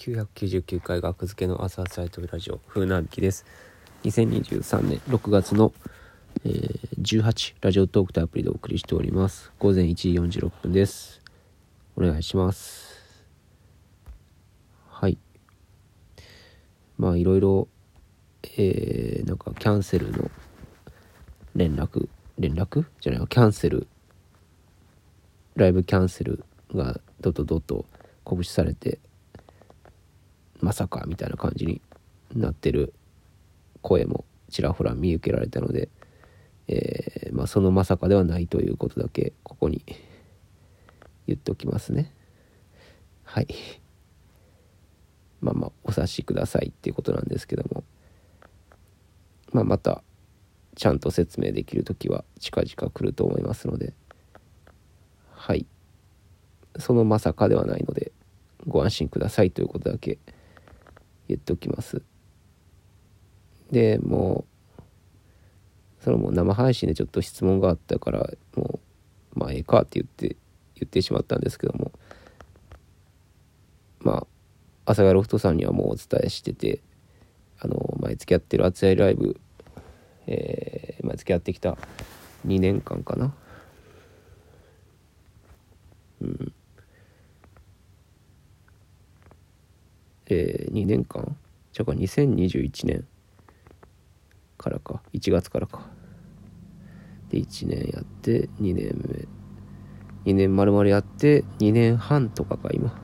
[0.00, 3.44] 999回学付けの朝サイトラジオ風なびきです。
[4.04, 5.74] 2023年6月の、
[6.46, 9.52] えー、18ラジオトークとアプリでお送りしております。
[9.58, 11.20] 午前1時46分です。
[11.96, 13.26] お願いします。
[14.88, 15.18] はい。
[16.96, 17.68] まあいろいろ
[18.56, 20.30] えー、なんかキャンセルの
[21.54, 22.08] 連絡
[22.38, 22.86] 連絡？
[23.02, 23.86] じゃないキャンセル。
[25.56, 26.42] ライブキャンセル
[26.74, 27.84] がどとどと
[28.24, 28.98] 拳されて
[30.60, 31.80] まさかみたいな感じに
[32.34, 32.92] なってる
[33.82, 35.88] 声もちらほら見受けられたので、
[36.68, 39.84] えー、まあ、そのまさかではないということだけここに
[41.26, 42.12] 言っておきますね。
[43.24, 43.48] はい。
[45.40, 47.84] まあまあお察しくださいっていうことなんですけども。
[49.52, 50.02] まあまた
[50.76, 53.94] ちゃんと説明できる時は近々来ると思いますので。
[55.32, 55.66] はい。
[56.78, 58.12] そのまさかではないので
[58.66, 60.18] ご安心くださいということだけ
[61.30, 62.02] 言っておきます。
[63.70, 64.44] でも
[64.78, 68.80] うそのもう生配信でちょっと質問があったからも
[69.36, 70.36] うまあええかって言って
[70.74, 71.92] 言ってしまったんですけども。
[74.02, 74.26] まあ
[74.86, 76.80] 朝霞ロフトさんにはもうお伝えしてて
[77.58, 79.38] あの毎月やってる熱いライブ、
[80.26, 81.76] えー、毎月やってきた
[82.46, 83.34] 2年間かな。
[86.22, 86.52] うん。
[90.30, 91.36] えー、2年間？
[91.72, 93.06] じゃあ2021年。
[94.56, 95.02] からか。
[95.12, 95.86] 1月からか。
[97.30, 98.94] で1年やって2年
[100.24, 100.32] 目。
[100.32, 102.94] 2年丸々やって2年半とかか今。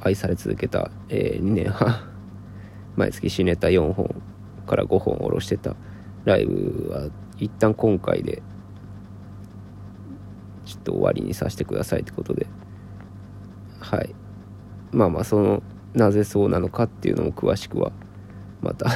[0.00, 1.96] 愛され続けた、えー、2年半。
[2.96, 4.22] 毎月新ネタ4本
[4.66, 5.74] から5本下ろしてた。
[6.24, 8.42] ライブは一旦今回で
[10.64, 12.46] ちょっと終わりにさせてくださいってことで。
[13.80, 14.14] はい。
[14.92, 15.62] まあまあその
[15.94, 17.92] なぜそうなのかっていうのも詳しくは
[18.60, 18.90] また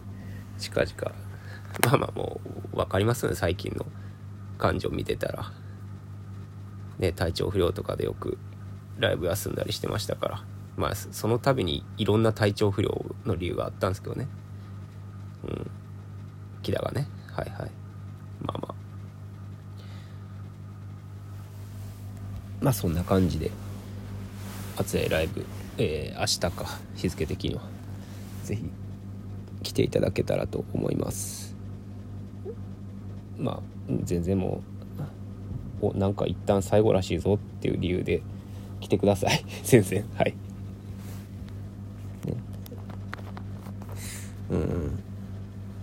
[0.58, 1.14] 近々。
[1.86, 2.40] まあまあも
[2.72, 3.86] う分かりますよね最近の。
[4.60, 5.52] 感情見てたら。
[6.98, 8.36] ね体調不良とかでよく
[8.98, 10.44] ライブ休んだりしてましたから。
[10.76, 14.28] まあその度にいろんな体調不良の理由があったんですけどね。
[15.44, 15.70] うん。
[16.62, 17.08] 木田がね。
[17.32, 17.70] はいはい。
[18.42, 18.74] まあまあ。
[22.60, 23.50] まあそんな感じで
[24.80, 25.44] 熱いライブ
[25.76, 27.62] えー、明日か日付的には。
[28.44, 28.64] 是非
[29.62, 31.54] 来ていただけたらと思います。
[33.38, 33.60] まあ
[34.04, 34.62] 全然も
[35.80, 38.22] うおなんか一旦最後らしいぞっていう理由で
[38.80, 39.44] 来てください。
[39.64, 40.34] 全然はい、
[42.26, 42.34] ね、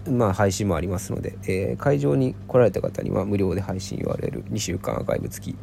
[0.06, 0.18] うん。
[0.18, 5.56] まあ配信もありますので、えー、会場に来られた方には無料で配信 URL2 週間アーカイブ付き、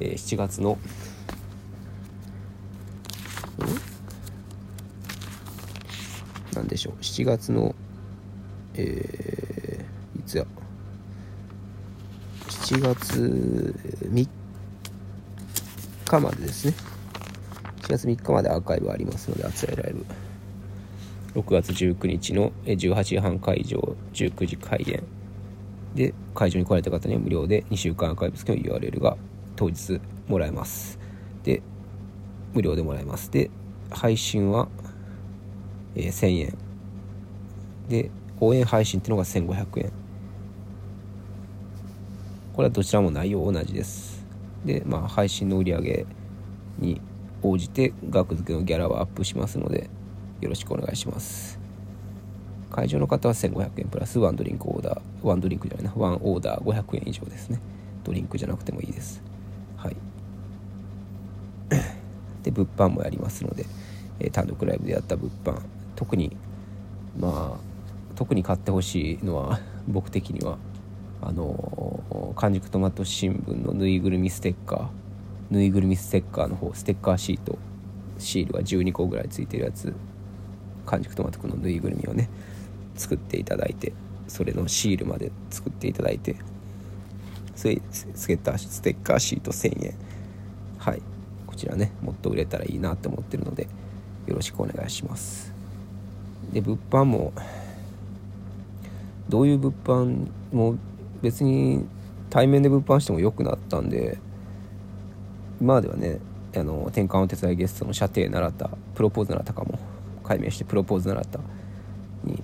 [0.00, 0.78] えー、7月の
[6.54, 6.94] なんでしょう。
[7.00, 7.74] 7月の
[8.74, 10.46] えー、いつや。
[12.48, 13.74] 7月
[14.04, 14.28] 3
[16.06, 16.74] 日までですね。
[17.82, 20.04] 7月3日までアーカイブありますので熱いライブ。
[21.40, 25.02] 6月19日の18時半会場19時開演。
[25.94, 29.16] で会場に来られた方には無料で2週間アーカイブ付きの URL が
[29.56, 30.98] 当日もらえます。
[31.42, 31.62] で
[32.54, 33.30] 無料でもらえます。
[33.30, 33.50] で
[33.90, 34.68] 配信は、
[35.94, 36.58] えー、1000円。
[37.88, 39.92] で応援配信っていうのが1500円。
[42.54, 44.24] これはどちらも内容同じです。
[44.64, 46.06] でまあ配信の売り上げ
[46.78, 47.00] に
[47.42, 49.88] 応じて額付けのギャラはアップしますので
[50.40, 51.58] よろしくお願いします。
[52.70, 53.88] 会場の方は1500円。
[53.88, 55.26] プラスワンドリンクオーダー。
[55.26, 55.92] ワンドリンクじゃないな。
[55.96, 57.60] ワンオーダー500円以上ですね。
[58.04, 59.22] ドリンクじゃなくてもいいです
[59.76, 59.96] はい
[62.42, 63.66] で物販もやりますので、
[64.18, 65.60] えー、単独ライブでやった物販。
[65.96, 66.36] 特に
[67.18, 67.60] まあ
[68.16, 70.58] 特に買ってほしいのは 僕的には
[71.22, 74.88] あの完熟トマト新聞のぬいぐるみステッカー。
[75.50, 77.58] ぬいぐるみステッカーの方ステッカーシート。
[78.18, 79.94] シールが12個ぐらいついてるやつ。
[80.86, 82.28] 完熟トマトくんのぬいぐるみをね
[82.96, 83.92] 作っていただいて
[84.28, 86.36] それのシールまで作っていただいて
[87.54, 89.94] それステッカーステッカーシート1000円。
[90.78, 91.02] はい。
[91.50, 93.66] こちらねもっと売れたらいいなって思ってるので
[94.26, 95.52] よろしくお願いします。
[96.52, 97.32] で物販も
[99.28, 100.76] どういう物販も
[101.22, 101.84] 別に
[102.30, 104.18] 対面で物販しても良くなったんで
[105.60, 106.20] 今まではね
[106.56, 109.78] あの転換お手伝いゲストの射程習ったプロポーズ習ったかも
[110.24, 111.40] 解明してプロポーズ習った
[112.24, 112.42] に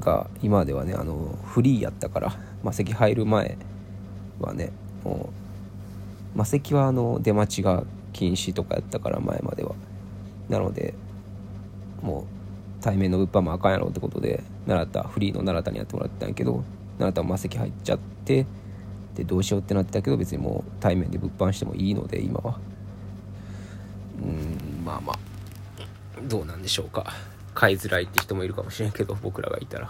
[0.00, 3.56] が今ではねあのフリーやったから魔石入る前
[4.40, 4.70] はね
[5.04, 5.43] もう
[6.34, 9.74] 魔石はあの出待ちが禁止とかやったから前までは。
[10.48, 10.94] なので
[12.02, 12.24] もう
[12.82, 16.62] 対面の物販もあかんやろってことで奈良田フリーの奈良田にやってもらってたんやけど
[16.98, 18.46] 奈良田も魔石入っちゃって
[19.14, 22.58] でどうしようってなってたけど別にもう対面で物販してもいいので今は。
[24.22, 25.18] うんまあまあ。
[26.22, 27.12] どうなんでしょうか。
[27.54, 29.86] 買いづらいって人もいるかもしれんけど僕らがいたら、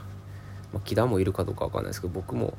[0.73, 2.55] まあ、木田もいるかどうかわかんないですけど僕も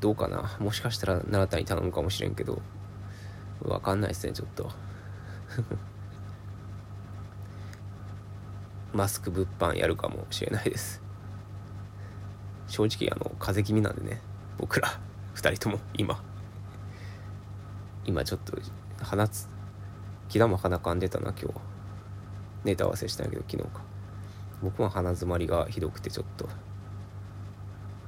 [0.00, 0.56] どうかな。
[0.60, 2.60] もしかしたら奈良田に頼むかもしれんけど
[3.62, 4.70] わかんないですねちょっと。
[8.92, 11.00] マスク物販やるかもしれないです。
[12.66, 14.20] 正直あの風邪気味なんでね
[14.58, 14.88] 僕ら
[15.34, 16.22] 2人とも今。
[18.04, 18.58] 今ちょっと
[19.02, 19.48] 鼻つ
[20.28, 21.60] 木田も鼻かんでたな今日。
[22.64, 23.82] ネタ合わせしたんやけど昨日か。
[24.62, 26.48] 僕も鼻づまりがひどくてちょっと。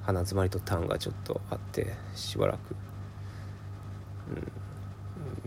[0.02, 2.76] 鼻づまりと痰がちょっとあってしばらく。
[4.31, 4.62] うん。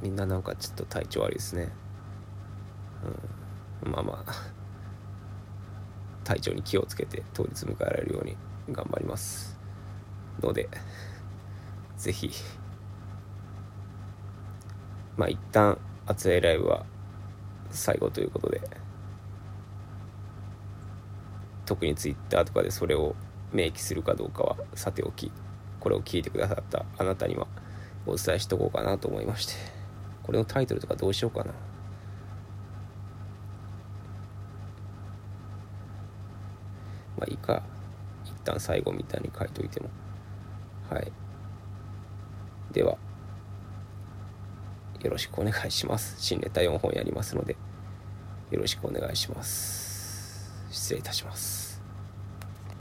[0.02, 1.70] みんななんかちょっと体調悪いですね。
[3.84, 3.92] うん。
[3.92, 4.34] まあまあ。
[6.24, 8.36] 体調に気をつけて当日迎えられるように
[8.72, 9.56] 頑張ります。
[10.42, 10.70] ので
[11.98, 12.32] 是非
[15.18, 16.86] まあ一旦熱いライブは
[17.72, 18.62] 最後ということで
[21.66, 23.16] 特に Twitter とかでそれを
[23.54, 25.32] 明記するかどうかはさておき
[25.80, 27.48] これを聞いてくださったあなたには
[28.06, 29.54] お伝えしとこうかなと思いまして。
[30.24, 31.52] これのタイトルとかどうしようかな。
[37.18, 37.64] まあいいか。
[38.26, 39.90] 一旦最後みたいに書いといても。
[40.90, 41.12] はい。
[42.72, 42.98] では。
[45.02, 46.16] よろしくお願いします。
[46.20, 47.56] 新ネタ4本やりますので。
[48.52, 50.52] よろしくお願いします。
[50.72, 51.75] 失礼いたします。